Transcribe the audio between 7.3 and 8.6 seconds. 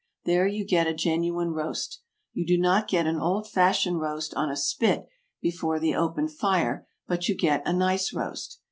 get a nice roast.